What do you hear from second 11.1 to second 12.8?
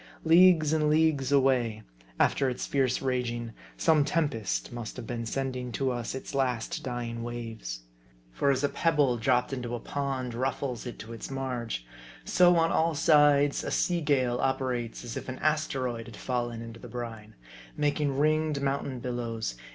its marge; so, on